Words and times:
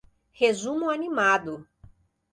Resumo 0.31 0.89
animado 0.89 1.67